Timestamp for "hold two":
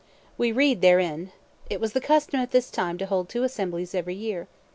3.05-3.43